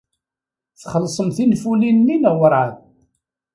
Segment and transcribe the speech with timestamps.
[0.81, 2.75] Txellṣem tinfulin-nni neɣ werɛad?